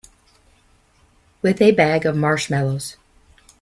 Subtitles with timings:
[1.43, 2.97] With a bag of marshmallows.